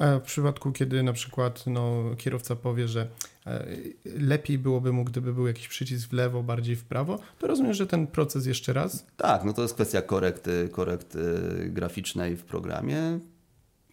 A 0.00 0.18
w 0.18 0.22
przypadku, 0.22 0.72
kiedy 0.72 1.02
na 1.02 1.12
przykład 1.12 1.66
no, 1.66 2.04
kierowca 2.18 2.56
powie, 2.56 2.88
że 2.88 3.08
e, 3.46 3.66
lepiej 4.04 4.58
byłoby 4.58 4.92
mu, 4.92 5.04
gdyby 5.04 5.34
był 5.34 5.46
jakiś 5.46 5.68
przycisk 5.68 6.08
w 6.08 6.12
lewo, 6.12 6.42
bardziej 6.42 6.76
w 6.76 6.84
prawo, 6.84 7.18
to 7.38 7.46
rozumiem, 7.46 7.74
że 7.74 7.86
ten 7.86 8.06
proces 8.06 8.46
jeszcze 8.46 8.72
raz? 8.72 9.06
Tak, 9.16 9.44
no 9.44 9.52
to 9.52 9.62
jest 9.62 9.74
kwestia 9.74 10.02
korekty, 10.02 10.68
korekty 10.72 11.20
graficznej 11.68 12.36
w 12.36 12.44
programie, 12.44 13.18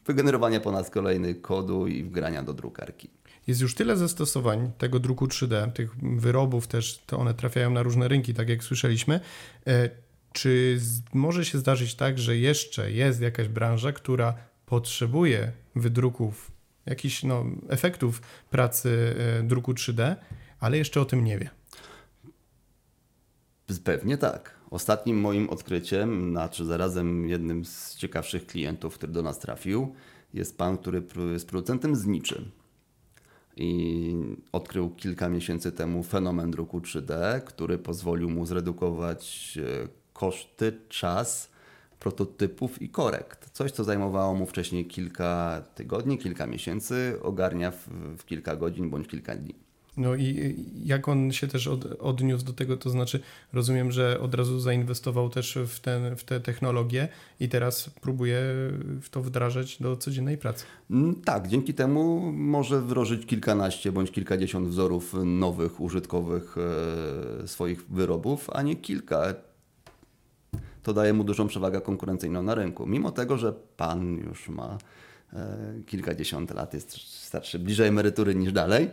wygenerowania 0.06 0.60
po 0.60 0.72
nas 0.72 0.90
kolejny 0.90 1.36
kodu 1.36 1.88
i 1.88 2.04
wgrania 2.04 2.44
do 2.44 2.54
drukarki. 2.54 3.10
Jest 3.48 3.62
już 3.62 3.76
tyle 3.76 3.98
zastosowań 3.98 4.72
tego 4.78 5.00
druku 5.00 5.26
3D, 5.26 5.72
tych 5.72 5.96
wyrobów 5.96 6.68
też, 6.68 7.04
to 7.06 7.20
one 7.20 7.34
trafiają 7.34 7.70
na 7.70 7.84
różne 7.84 8.08
rynki, 8.08 8.34
tak 8.34 8.50
jak 8.50 8.64
słyszeliśmy. 8.64 9.20
E, 9.68 9.90
czy 10.34 10.80
może 11.14 11.46
się 11.46 11.58
zdarzyć 11.58 11.96
tak, 11.96 12.20
że 12.20 12.38
jeszcze 12.38 12.92
jest 12.92 13.22
jakaś 13.22 13.48
branża, 13.48 13.92
która 13.92 14.34
potrzebuje 14.66 15.52
wydruków, 15.80 16.52
jakichś 16.86 17.24
no, 17.24 17.46
efektów 17.70 18.22
pracy 18.50 19.16
e, 19.40 19.44
druku 19.44 19.74
3D, 19.74 20.16
ale 20.60 20.78
jeszcze 20.78 21.02
o 21.02 21.06
tym 21.06 21.24
nie 21.24 21.40
wie. 21.40 21.50
Pewnie 23.84 24.18
tak. 24.18 24.58
Ostatnim 24.72 25.20
moim 25.20 25.50
odkryciem, 25.50 26.32
znaczy 26.32 26.66
zarazem 26.66 27.30
jednym 27.30 27.66
z 27.66 27.96
ciekawszych 27.96 28.46
klientów, 28.46 28.96
który 28.96 29.12
do 29.14 29.22
nas 29.22 29.40
trafił, 29.40 29.96
jest 30.34 30.58
pan, 30.58 30.78
który 30.78 31.04
jest 31.32 31.48
producentem 31.48 31.96
zniczy. 31.96 32.52
I 33.56 34.16
odkrył 34.52 34.90
kilka 34.90 35.30
miesięcy 35.30 35.72
temu 35.72 36.04
fenomen 36.04 36.52
druku 36.52 36.80
3D, 36.80 37.42
który 37.42 37.78
pozwolił 37.78 38.30
mu 38.30 38.46
zredukować 38.46 39.58
e, 39.84 39.88
koszty, 40.14 40.80
czas 40.90 41.50
prototypów 42.00 42.82
i 42.82 42.90
korekt. 42.90 43.50
Coś, 43.50 43.72
co 43.72 43.84
zajmowało 43.84 44.34
mu 44.34 44.46
wcześniej 44.46 44.86
kilka 44.86 45.62
tygodni, 45.76 46.18
kilka 46.18 46.48
miesięcy, 46.48 47.18
ogarnia 47.22 47.72
w, 47.72 47.88
w 48.18 48.26
kilka 48.26 48.56
godzin 48.56 48.90
bądź 48.90 49.08
kilka 49.08 49.36
dni. 49.36 49.68
No 49.98 50.16
i 50.16 50.56
jak 50.86 51.08
on 51.08 51.32
się 51.32 51.48
też 51.48 51.68
od, 51.68 51.86
odniósł 51.86 52.46
do 52.46 52.54
tego, 52.54 52.78
to 52.78 52.90
znaczy 52.90 53.20
rozumiem, 53.54 53.92
że 53.92 54.20
od 54.20 54.36
razu 54.36 54.60
zainwestował 54.60 55.30
też 55.30 55.58
w, 55.68 55.80
ten, 55.80 56.16
w 56.16 56.24
te 56.24 56.40
technologie 56.40 57.08
i 57.40 57.50
teraz 57.50 57.90
próbuje 57.90 58.40
w 59.02 59.10
to 59.12 59.22
wdrażać 59.22 59.78
do 59.82 59.98
codziennej 59.98 60.38
pracy. 60.38 60.66
Mm, 60.92 61.16
tak, 61.16 61.48
dzięki 61.48 61.74
temu 61.74 62.32
może 62.32 62.82
wdrożyć 62.82 63.26
kilkanaście 63.26 63.92
bądź 63.92 64.12
kilkadziesiąt 64.12 64.68
wzorów 64.68 65.14
nowych, 65.26 65.82
użytkowych 65.82 66.56
e, 67.44 67.48
swoich 67.48 67.86
wyrobów, 67.90 68.50
a 68.54 68.62
nie 68.62 68.76
kilka 68.76 69.34
to 70.88 70.94
daje 70.94 71.14
mu 71.14 71.24
dużą 71.24 71.48
przewagę 71.48 71.82
konkurencyjną 71.82 72.44
na 72.44 72.56
rynku. 72.56 72.86
Mimo 72.86 73.12
tego, 73.12 73.38
że 73.38 73.54
pan 73.78 74.18
już 74.18 74.50
ma 74.50 74.78
e, 75.34 75.58
kilkadziesiąt 75.86 76.54
lat, 76.54 76.74
jest 76.74 76.98
starszy 77.26 77.60
bliżej 77.60 77.88
emerytury 77.88 78.36
niż 78.36 78.52
dalej 78.52 78.90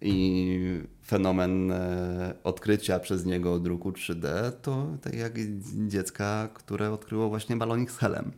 i 0.00 0.58
fenomen 1.06 1.72
e, 1.72 2.34
odkrycia 2.44 2.98
przez 2.98 3.24
niego 3.24 3.58
druku 3.58 3.90
3D 3.90 4.52
to 4.62 4.86
tak 5.02 5.14
jak 5.14 5.32
dziecka, 5.88 6.48
które 6.54 6.92
odkryło 6.92 7.28
właśnie 7.28 7.56
balonik 7.56 7.90
z 7.90 7.98
helem. 7.98 8.32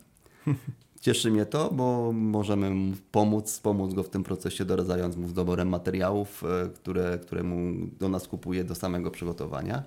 Cieszy 1.01 1.31
mnie 1.31 1.47
to, 1.47 1.71
bo 1.73 2.13
możemy 2.13 2.71
mu 2.71 2.95
pomóc, 3.13 3.61
pomóc 3.61 3.95
go 3.95 4.03
w 4.03 4.09
tym 4.09 4.23
procesie, 4.23 4.65
doradzając 4.65 5.17
mu 5.17 5.29
z 5.29 5.33
doborem 5.33 5.69
materiałów, 5.69 6.45
e, 6.45 6.69
które, 6.69 7.19
które 7.19 7.43
mu 7.43 7.87
do 7.99 8.09
nas 8.09 8.29
kupuje 8.29 8.65
do 8.65 8.75
samego 8.75 9.11
przygotowania. 9.11 9.83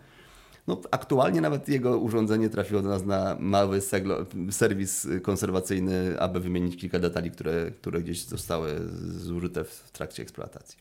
No, 0.69 0.81
aktualnie 0.91 1.41
nawet 1.41 1.69
jego 1.69 1.97
urządzenie 1.97 2.49
trafiło 2.49 2.81
do 2.81 2.89
nas 2.89 3.05
na 3.05 3.37
mały 3.39 3.81
seglo, 3.81 4.25
serwis 4.51 5.07
konserwacyjny, 5.23 6.19
aby 6.19 6.39
wymienić 6.39 6.77
kilka 6.77 6.99
detali, 6.99 7.31
które, 7.31 7.71
które 7.71 8.01
gdzieś 8.01 8.25
zostały 8.25 8.75
zużyte 9.01 9.63
w 9.63 9.91
trakcie 9.91 10.23
eksploatacji. 10.23 10.77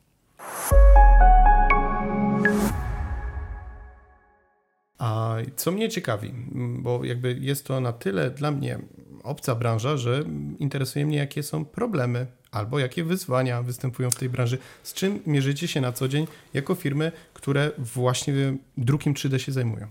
A 4.99 5.37
co 5.57 5.73
mnie 5.73 5.89
ciekawi, 5.89 6.33
bo 6.79 7.05
jakby 7.05 7.39
jest 7.41 7.67
to 7.67 7.81
na 7.81 7.93
tyle 7.93 8.31
dla 8.31 8.51
mnie 8.51 8.79
obca 9.23 9.55
branża, 9.55 9.97
że 9.97 10.25
interesuje 10.59 11.07
mnie, 11.07 11.19
jakie 11.19 11.43
są 11.43 11.65
problemy 11.65 12.27
albo 12.51 12.79
jakie 12.79 13.05
wyzwania 13.05 13.63
występują 13.63 14.11
w 14.11 14.15
tej 14.15 14.29
branży. 14.29 14.59
Z 14.83 14.95
czym 14.95 15.21
mierzycie 15.27 15.69
się 15.69 15.81
na 15.81 15.93
co 15.93 16.09
dzień 16.09 16.27
jako 16.55 16.75
firmy, 16.75 17.13
które 17.35 17.71
właśnie 17.79 18.35
drukiem 18.77 19.15
3D 19.15 19.39
się 19.39 19.53
zajmują? 19.53 19.87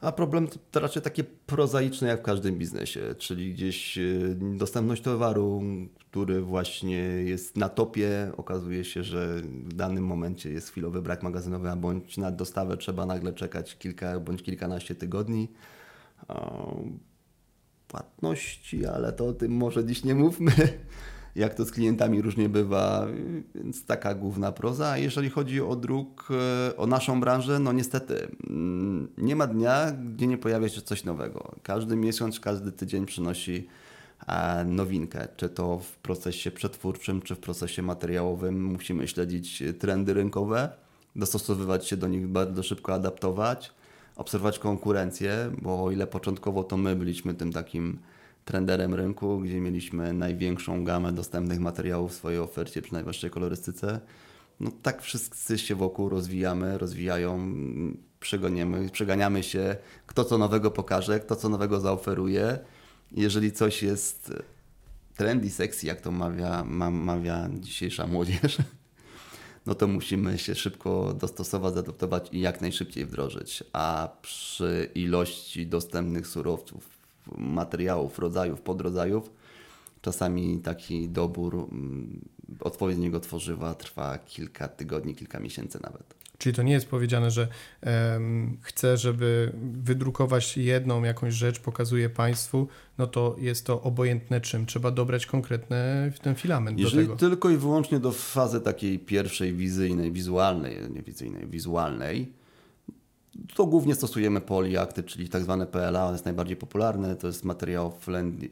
A 0.00 0.12
problem 0.12 0.48
to 0.70 0.80
raczej 0.80 1.02
takie 1.02 1.24
prozaiczne 1.24 2.08
jak 2.08 2.20
w 2.20 2.22
każdym 2.22 2.58
biznesie, 2.58 3.14
czyli 3.18 3.54
gdzieś 3.54 3.98
e, 3.98 4.02
dostępność 4.34 5.02
towaru, 5.02 5.62
który 5.98 6.40
właśnie 6.40 6.98
jest 7.02 7.56
na 7.56 7.68
topie. 7.68 8.32
Okazuje 8.36 8.84
się, 8.84 9.04
że 9.04 9.40
w 9.42 9.74
danym 9.74 10.06
momencie 10.06 10.50
jest 10.50 10.70
chwilowy 10.70 11.02
brak 11.02 11.22
magazynowy, 11.22 11.70
a 11.70 11.76
bądź 11.76 12.16
na 12.16 12.30
dostawę 12.30 12.76
trzeba 12.76 13.06
nagle 13.06 13.32
czekać 13.32 13.78
kilka 13.78 14.20
bądź 14.20 14.42
kilkanaście 14.42 14.94
tygodni 14.94 15.48
płatności, 17.94 18.86
ale 18.86 19.12
to 19.12 19.26
o 19.26 19.32
tym 19.32 19.52
może 19.52 19.84
dziś 19.84 20.04
nie 20.04 20.14
mówmy. 20.14 20.52
Jak 21.36 21.54
to 21.54 21.64
z 21.64 21.70
klientami 21.70 22.22
różnie 22.22 22.48
bywa, 22.48 23.06
więc 23.54 23.84
taka 23.84 24.14
główna 24.14 24.52
proza. 24.52 24.88
A 24.88 24.98
jeżeli 24.98 25.30
chodzi 25.30 25.60
o 25.60 25.76
druk, 25.76 26.28
e, 26.70 26.76
o 26.76 26.86
naszą 26.86 27.20
branżę, 27.20 27.58
no 27.58 27.72
niestety 27.72 28.28
mm, 28.50 29.08
nie 29.18 29.36
ma 29.36 29.46
dnia, 29.46 29.92
gdzie 29.92 30.26
nie 30.26 30.38
pojawia 30.38 30.68
się 30.68 30.82
coś 30.82 31.04
nowego. 31.04 31.54
Każdy 31.62 31.96
miesiąc, 31.96 32.40
każdy 32.40 32.72
tydzień 32.72 33.06
przynosi 33.06 33.68
e, 34.26 34.64
nowinkę. 34.64 35.28
Czy 35.36 35.48
to 35.48 35.78
w 35.78 35.96
procesie 35.96 36.50
przetwórczym, 36.50 37.22
czy 37.22 37.34
w 37.34 37.38
procesie 37.38 37.82
materiałowym. 37.82 38.64
Musimy 38.64 39.08
śledzić 39.08 39.62
trendy 39.78 40.14
rynkowe, 40.14 40.72
dostosowywać 41.16 41.86
się 41.86 41.96
do 41.96 42.08
nich 42.08 42.28
bardzo 42.28 42.62
szybko, 42.62 42.94
adaptować 42.94 43.72
obserwować 44.16 44.58
konkurencję, 44.58 45.52
bo 45.62 45.84
o 45.84 45.90
ile 45.90 46.06
początkowo 46.06 46.64
to 46.64 46.76
my 46.76 46.96
byliśmy 46.96 47.34
tym 47.34 47.52
takim 47.52 47.98
trenderem 48.44 48.94
rynku, 48.94 49.40
gdzie 49.40 49.60
mieliśmy 49.60 50.12
największą 50.12 50.84
gamę 50.84 51.12
dostępnych 51.12 51.60
materiałów 51.60 52.12
w 52.12 52.14
swojej 52.14 52.38
ofercie 52.38 52.82
przy 52.82 52.92
najwyższej 52.92 53.30
kolorystyce, 53.30 54.00
no 54.60 54.70
tak 54.82 55.02
wszyscy 55.02 55.58
się 55.58 55.74
wokół 55.74 56.08
rozwijamy, 56.08 56.78
rozwijają, 56.78 57.54
przegoniemy, 58.20 58.90
przeganiamy 58.90 59.42
się, 59.42 59.76
kto 60.06 60.24
co 60.24 60.38
nowego 60.38 60.70
pokaże, 60.70 61.20
kto 61.20 61.36
co 61.36 61.48
nowego 61.48 61.80
zaoferuje. 61.80 62.58
Jeżeli 63.12 63.52
coś 63.52 63.82
jest 63.82 64.32
trendy, 65.16 65.50
sexy, 65.50 65.86
jak 65.86 66.00
to 66.00 66.10
mawia, 66.10 66.64
mawia 66.90 67.48
dzisiejsza 67.60 68.06
młodzież, 68.06 68.58
no 69.66 69.74
to 69.74 69.86
musimy 69.86 70.38
się 70.38 70.54
szybko 70.54 71.14
dostosować, 71.20 71.74
zaadaptować 71.74 72.28
i 72.32 72.40
jak 72.40 72.60
najszybciej 72.60 73.06
wdrożyć. 73.06 73.64
A 73.72 74.08
przy 74.22 74.90
ilości 74.94 75.66
dostępnych 75.66 76.26
surowców, 76.26 76.88
materiałów, 77.38 78.18
rodzajów, 78.18 78.60
podrodzajów, 78.60 79.30
czasami 80.02 80.58
taki 80.58 81.08
dobór 81.08 81.54
mm, 81.54 82.20
odpowiedniego 82.60 83.20
tworzywa 83.20 83.74
trwa 83.74 84.18
kilka 84.18 84.68
tygodni, 84.68 85.14
kilka 85.14 85.40
miesięcy 85.40 85.78
nawet. 85.82 86.23
Czyli 86.38 86.54
to 86.54 86.62
nie 86.62 86.72
jest 86.72 86.88
powiedziane, 86.88 87.30
że 87.30 87.48
um, 87.82 88.58
chcę, 88.62 88.96
żeby 88.96 89.52
wydrukować 89.82 90.56
jedną 90.56 91.02
jakąś 91.02 91.34
rzecz, 91.34 91.60
pokazuję 91.60 92.10
Państwu, 92.10 92.68
no 92.98 93.06
to 93.06 93.36
jest 93.38 93.66
to 93.66 93.82
obojętne 93.82 94.40
czym. 94.40 94.66
Trzeba 94.66 94.90
dobrać 94.90 95.26
konkretny 95.26 96.12
ten 96.22 96.34
filament 96.34 96.78
Jeżeli 96.78 97.06
do 97.06 97.16
tego. 97.16 97.28
tylko 97.28 97.50
i 97.50 97.56
wyłącznie 97.56 98.00
do 98.00 98.12
fazy 98.12 98.60
takiej 98.60 98.98
pierwszej 98.98 99.52
wizyjnej, 99.52 100.12
wizualnej, 100.12 100.76
nie 100.90 101.02
wizyjnej, 101.02 101.46
wizualnej, 101.46 102.32
to 103.54 103.66
głównie 103.66 103.94
stosujemy 103.94 104.40
polyakty, 104.40 105.02
czyli 105.02 105.28
tak 105.28 105.42
zwane 105.42 105.66
PLA, 105.66 106.06
on 106.06 106.12
jest 106.12 106.24
najbardziej 106.24 106.56
popularny, 106.56 107.16
to 107.16 107.26
jest 107.26 107.44
materiał 107.44 107.92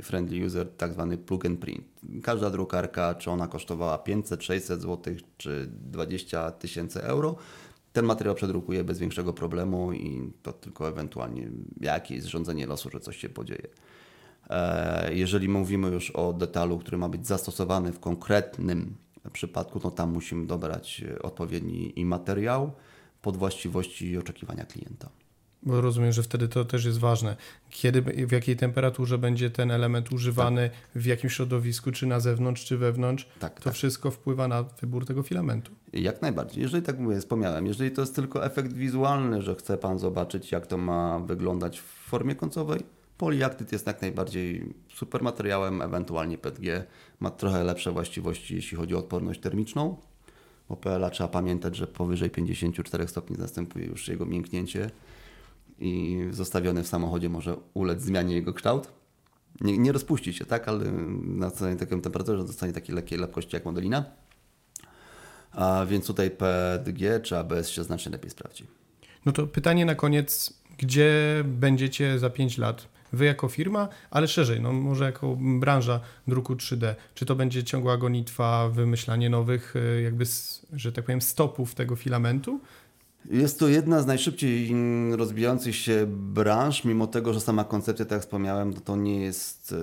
friendly 0.03 0.47
user, 0.47 0.69
tak 0.77 0.93
zwany 0.93 1.19
plug 1.19 1.47
and 1.47 1.61
print. 1.61 1.85
Każda 2.23 2.51
drukarka, 2.51 3.15
czy 3.15 3.31
ona 3.31 3.49
kosztowała 3.49 3.99
500, 3.99 4.45
600 4.45 4.83
zł, 4.83 5.15
czy 5.39 5.69
20 5.91 6.51
tysięcy 6.51 7.03
euro, 7.03 7.37
ten 7.93 8.05
materiał 8.05 8.35
przedrukuje 8.35 8.85
bez 8.85 8.99
większego 8.99 9.33
problemu 9.33 9.93
i 9.93 10.33
to 10.43 10.53
tylko 10.53 10.89
ewentualnie 10.89 11.49
jakieś 11.81 12.23
zrządzenie 12.23 12.67
losu, 12.67 12.91
że 12.91 13.01
coś 13.01 13.17
się 13.17 13.29
podzieje. 13.29 13.69
E, 14.51 15.15
jeżeli 15.15 15.49
mówimy 15.49 15.89
już 15.89 16.11
o 16.11 16.33
detalu, 16.33 16.79
który 16.79 16.99
ma 16.99 17.09
być 17.09 17.27
zastosowany 17.27 17.93
w 17.93 18.01
konkretnym 18.01 18.95
przypadku, 19.33 19.81
to 19.81 19.91
tam 19.91 20.13
musimy 20.13 20.47
dobrać 20.47 21.05
odpowiedni 21.23 22.01
i 22.01 22.05
materiał 22.05 22.73
pod 23.23 23.37
właściwości 23.37 24.11
i 24.11 24.19
oczekiwania 24.19 24.65
klienta. 24.65 25.09
Bo 25.63 25.81
rozumiem, 25.81 26.13
że 26.13 26.23
wtedy 26.23 26.49
to 26.49 26.65
też 26.65 26.85
jest 26.85 26.99
ważne. 26.99 27.37
Kiedy, 27.71 28.03
w 28.03 28.33
jakiej 28.33 28.57
temperaturze 28.57 29.19
będzie 29.19 29.51
ten 29.51 29.71
element 29.71 30.13
używany, 30.13 30.71
tak. 30.71 31.03
w 31.03 31.07
jakim 31.07 31.31
środowisku, 31.31 31.93
czy 31.93 32.07
na 32.07 32.21
zewnątrz, 32.21 32.65
czy 32.65 32.79
wewnątrz, 32.79 33.29
tak, 33.39 33.55
to 33.55 33.65
tak. 33.65 33.75
wszystko 33.75 34.11
wpływa 34.11 34.49
na 34.49 34.63
wybór 34.63 35.07
tego 35.07 35.23
filamentu. 35.23 35.73
Jak 35.93 36.23
najbardziej. 36.23 36.63
Jeżeli 36.63 36.83
tak 36.83 36.99
mówię, 36.99 37.21
wspomniałem, 37.21 37.67
jeżeli 37.67 37.91
to 37.91 38.03
jest 38.03 38.15
tylko 38.15 38.45
efekt 38.45 38.73
wizualny, 38.73 39.43
że 39.43 39.55
chce 39.55 39.79
Pan 39.79 39.99
zobaczyć, 39.99 40.53
jak 40.53 40.67
to 40.67 40.77
ma 40.77 41.19
wyglądać 41.19 41.81
w 41.81 41.85
formie 41.85 42.35
końcowej, 42.35 42.81
poliaktyd 43.19 43.73
jest 43.73 43.87
jak 43.87 44.03
najbardziej 44.03 44.75
super 44.95 45.23
materiałem, 45.23 45.83
ewentualnie 45.83 46.39
PETG 46.39 46.87
ma 47.21 47.31
trochę 47.31 47.65
lepsze 47.65 47.93
właściwości, 47.93 48.55
jeśli 48.55 48.77
chodzi 48.77 48.95
o 48.95 48.99
odporność 48.99 49.41
termiczną. 49.41 49.97
Bo 50.69 50.77
PLA 50.77 51.11
trzeba 51.11 51.29
pamiętać, 51.29 51.77
że 51.77 51.87
powyżej 51.87 52.31
54 52.31 53.09
stopni 53.09 53.37
następuje 53.39 53.87
już 53.87 54.09
jego 54.09 54.27
mięknięcie 54.27 54.91
i 55.83 56.27
zostawiony 56.31 56.83
w 56.83 56.89
samochodzie 56.89 57.29
może 57.29 57.57
ulec 57.75 58.03
zmianie 58.03 58.35
jego 58.35 58.53
kształt. 58.55 58.89
Nie, 59.61 59.79
nie 59.79 59.93
rozpuści 59.93 60.33
się, 60.33 60.45
tak, 60.45 60.69
ale 60.69 60.93
na 61.25 61.51
taką 61.79 62.01
temperaturze 62.01 62.45
dostanie 62.45 62.73
takiej 62.73 62.95
lekkiej 62.95 63.19
lepkości 63.19 63.57
jak 63.57 63.65
modelina. 63.65 64.05
A 65.53 65.87
więc 65.87 66.07
tutaj 66.07 66.31
PDG 66.31 67.21
czy 67.23 67.39
ABS 67.39 67.69
się 67.69 67.85
znacznie 67.85 68.13
lepiej 68.13 68.31
sprawdzi. 68.31 68.67
No 69.27 69.33
to 69.33 69.47
pytanie 69.47 69.85
na 69.85 69.95
koniec, 69.95 70.55
gdzie 70.79 71.43
będziecie 71.45 72.19
za 72.19 72.31
5 72.31 72.59
lat? 72.59 72.89
Wy 73.13 73.25
jako 73.25 73.49
firma, 73.49 73.89
ale 74.11 74.29
szerzej, 74.29 74.61
no 74.61 74.73
może 74.73 75.05
jako 75.05 75.37
branża 75.41 76.01
druku 76.29 76.55
3D. 76.55 76.95
Czy 77.15 77.27
to 77.27 77.35
będzie 77.35 77.65
ciągła 77.65 77.97
gonitwa, 77.97 78.69
wymyślanie 78.69 79.31
nowych, 79.31 79.77
y, 79.77 80.03
jakby, 80.03 80.25
że 80.73 80.93
tak 80.93 81.05
powiem, 81.05 81.23
stopów 81.23 81.75
tego 81.75 81.97
filamentu? 81.97 82.61
Jest 83.31 83.59
to 83.59 83.69
jedna 83.69 84.03
z 84.03 84.07
najszybciej 84.07 84.73
rozwijających 85.17 85.77
się 85.77 86.07
branż, 86.09 86.85
mimo 86.85 87.07
tego, 87.07 87.35
że 87.35 87.41
sama 87.41 87.65
koncepcja, 87.65 88.05
tak 88.05 88.13
jak 88.13 88.23
wspomniałem, 88.23 88.73
to 88.73 88.97
nie 88.97 89.21
jest 89.21 89.75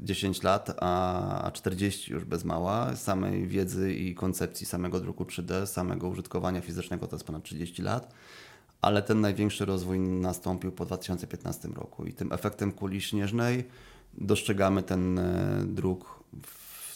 10 0.00 0.38
e, 0.38 0.42
lat, 0.42 0.76
a 0.80 1.50
40 1.52 2.12
już 2.12 2.24
bez 2.24 2.44
mała. 2.44 2.96
Samej 2.96 3.46
wiedzy 3.46 3.94
i 3.94 4.14
koncepcji 4.14 4.66
samego 4.66 5.00
druku 5.00 5.24
3D, 5.24 5.66
samego 5.66 6.08
użytkowania 6.08 6.60
fizycznego 6.60 7.06
to 7.06 7.16
jest 7.16 7.26
ponad 7.26 7.42
30 7.42 7.82
lat. 7.82 8.14
Ale 8.80 9.02
ten 9.02 9.20
największy 9.20 9.64
rozwój 9.64 10.00
nastąpił 10.00 10.72
po 10.72 10.84
2015 10.86 11.68
roku 11.68 12.04
i 12.04 12.12
tym 12.12 12.32
efektem 12.32 12.72
kuli 12.72 13.00
śnieżnej 13.00 13.64
dostrzegamy 14.14 14.82
ten 14.82 15.18
e, 15.18 15.62
druk 15.66 16.24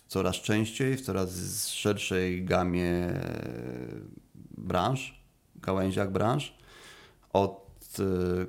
coraz 0.09 0.37
częściej, 0.37 0.97
w 0.97 1.01
coraz 1.01 1.69
szerszej 1.69 2.45
gamie 2.45 2.91
e, 2.91 3.87
branż 4.59 5.16
gałęziach 5.67 6.13
branż, 6.13 6.55
od 7.33 7.67
y, 8.01 8.47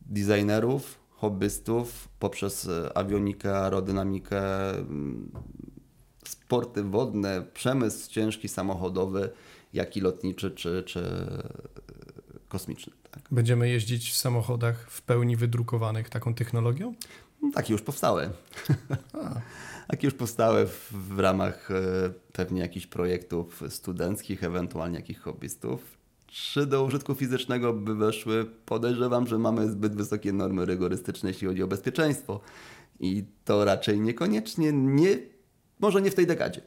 designerów, 0.00 0.98
hobbystów, 1.10 2.08
poprzez 2.18 2.64
y, 2.64 2.94
awionikę, 2.94 3.58
aerodynamikę, 3.58 4.70
mm, 4.70 5.30
sporty 6.24 6.82
wodne, 6.82 7.42
przemysł 7.54 8.10
ciężki 8.10 8.48
samochodowy, 8.48 9.30
jak 9.72 9.96
i 9.96 10.00
lotniczy 10.00 10.50
czy, 10.50 10.82
czy 10.82 11.00
y, 11.00 12.48
kosmiczny. 12.48 12.92
Tak. 13.10 13.22
Będziemy 13.30 13.68
jeździć 13.68 14.10
w 14.10 14.16
samochodach 14.16 14.90
w 14.90 15.02
pełni 15.02 15.36
wydrukowanych 15.36 16.08
taką 16.08 16.34
technologią? 16.34 16.94
No, 17.42 17.50
takie 17.54 17.72
już 17.72 17.82
powstałe. 17.82 18.30
takie 19.90 20.06
już 20.06 20.14
powstałe 20.14 20.66
w, 20.66 20.92
w 20.92 21.18
ramach 21.18 21.68
pewnie 22.32 22.60
jakichś 22.60 22.86
projektów 22.86 23.62
studenckich, 23.68 24.44
ewentualnie 24.44 24.96
jakichś 24.96 25.20
hobbystów 25.20 25.93
czy 26.34 26.66
do 26.66 26.84
użytku 26.84 27.14
fizycznego 27.14 27.72
by 27.72 27.94
weszły, 27.94 28.46
podejrzewam, 28.66 29.26
że 29.26 29.38
mamy 29.38 29.70
zbyt 29.70 29.94
wysokie 29.94 30.32
normy 30.32 30.64
rygorystyczne, 30.64 31.30
jeśli 31.30 31.46
chodzi 31.46 31.62
o 31.62 31.66
bezpieczeństwo. 31.66 32.40
I 33.00 33.24
to 33.44 33.64
raczej 33.64 34.00
niekoniecznie, 34.00 34.72
nie, 34.72 35.18
może 35.80 36.02
nie 36.02 36.10
w 36.10 36.14
tej 36.14 36.26
dekadzie. 36.26 36.60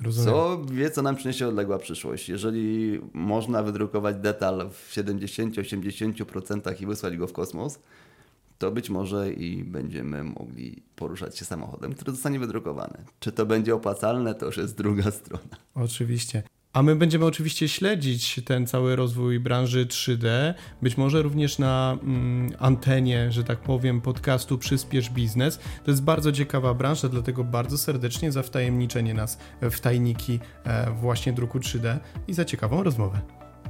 Rozumiem. 0.00 0.34
Co 0.34 0.64
wie, 0.64 0.90
co 0.90 1.02
nam 1.02 1.16
przyniesie 1.16 1.48
odległa 1.48 1.78
przyszłość. 1.78 2.28
Jeżeli 2.28 3.00
można 3.12 3.62
wydrukować 3.62 4.16
detal 4.16 4.70
w 4.70 4.92
70-80% 4.92 6.82
i 6.82 6.86
wysłać 6.86 7.16
go 7.16 7.26
w 7.26 7.32
kosmos, 7.32 7.78
to 8.58 8.70
być 8.70 8.90
może 8.90 9.32
i 9.32 9.64
będziemy 9.64 10.24
mogli 10.24 10.82
poruszać 10.96 11.38
się 11.38 11.44
samochodem, 11.44 11.94
który 11.94 12.12
zostanie 12.12 12.38
wydrukowany. 12.38 13.04
Czy 13.20 13.32
to 13.32 13.46
będzie 13.46 13.74
opłacalne, 13.74 14.34
to 14.34 14.46
już 14.46 14.56
jest 14.56 14.76
druga 14.76 15.10
strona. 15.20 15.56
Oczywiście. 15.74 16.42
A 16.74 16.82
my 16.82 16.96
będziemy 16.96 17.24
oczywiście 17.24 17.68
śledzić 17.68 18.40
ten 18.44 18.66
cały 18.66 18.96
rozwój 18.96 19.40
branży 19.40 19.86
3D, 19.86 20.54
być 20.82 20.96
może 20.96 21.22
również 21.22 21.58
na 21.58 21.98
mm, 22.02 22.52
antenie, 22.58 23.32
że 23.32 23.44
tak 23.44 23.58
powiem, 23.58 24.00
podcastu 24.00 24.58
Przyspiesz 24.58 25.10
Biznes. 25.10 25.58
To 25.84 25.90
jest 25.90 26.02
bardzo 26.02 26.32
ciekawa 26.32 26.74
branża, 26.74 27.08
dlatego 27.08 27.44
bardzo 27.44 27.78
serdecznie 27.78 28.32
za 28.32 28.42
wtajemniczenie 28.42 29.14
nas 29.14 29.38
w 29.60 29.80
tajniki 29.80 30.40
e, 30.64 30.90
właśnie 30.90 31.32
druku 31.32 31.58
3D 31.58 31.98
i 32.28 32.34
za 32.34 32.44
ciekawą 32.44 32.82
rozmowę. 32.82 33.20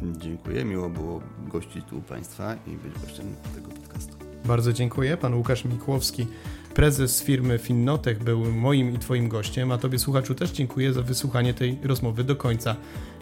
Dziękuję, 0.03 0.65
miło 0.65 0.91
było 0.91 1.21
gościć 1.49 1.85
tu 1.85 1.99
u 1.99 2.03
Państwa 2.03 2.55
i 2.67 2.71
być 2.71 2.93
gościem 3.03 3.27
tego 3.55 3.69
podcastu. 3.69 4.24
Bardzo 4.45 4.73
dziękuję. 4.73 5.17
Pan 5.17 5.35
Łukasz 5.35 5.65
Mikłowski 5.65 6.27
prezes 6.75 7.23
firmy 7.23 7.59
Finnotech 7.59 8.25
był 8.25 8.53
moim 8.53 8.95
i 8.95 8.99
Twoim 8.99 9.29
gościem, 9.29 9.73
a 9.73 9.79
Tobie 9.79 9.99
słuchaczu 9.99 10.35
też 10.35 10.51
dziękuję 10.51 10.93
za 10.93 11.03
wysłuchanie 11.03 11.55
tej 11.55 11.79
rozmowy 11.83 12.25
do 12.25 12.37
końca. 12.37 12.77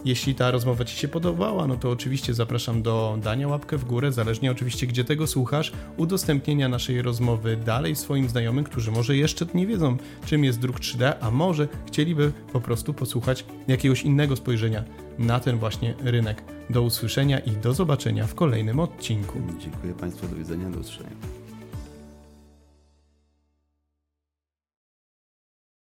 Jeśli 0.05 0.35
ta 0.35 0.51
rozmowa 0.51 0.85
Ci 0.85 0.97
się 0.97 1.09
podobała, 1.09 1.67
no 1.67 1.77
to 1.77 1.91
oczywiście 1.91 2.35
zapraszam 2.35 2.83
do 2.83 3.19
dania 3.23 3.49
łapkę 3.49 3.79
w 3.79 3.85
górę, 3.85 4.13
zależnie 4.13 4.51
oczywiście 4.51 4.87
gdzie 4.87 5.05
tego 5.05 5.27
słuchasz, 5.27 5.73
udostępnienia 5.97 6.69
naszej 6.69 7.03
rozmowy 7.03 7.57
dalej 7.57 7.97
swoim 7.97 8.29
znajomym, 8.29 8.65
którzy 8.65 8.91
może 8.91 9.17
jeszcze 9.17 9.47
nie 9.55 9.67
wiedzą 9.67 9.97
czym 10.27 10.45
jest 10.45 10.61
druk 10.61 10.81
3D, 10.81 11.13
a 11.21 11.31
może 11.31 11.69
chcieliby 11.87 12.33
po 12.53 12.61
prostu 12.61 12.95
posłuchać 12.95 13.45
jakiegoś 13.69 14.03
innego 14.03 14.37
spojrzenia 14.37 14.85
na 15.19 15.41
ten 15.41 15.59
właśnie 15.59 15.95
rynek. 16.05 16.43
Do 16.73 16.83
usłyszenia 16.83 17.39
i 17.39 17.51
do 17.51 17.75
zobaczenia 17.75 18.27
w 18.27 18.35
kolejnym 18.35 18.81
odcinku. 18.81 19.41
Dziękuję 19.59 19.95
Państwu, 19.95 20.29
do 20.29 20.37
widzenia, 20.37 20.71
do 20.71 20.79
usłyszenia. 20.79 21.42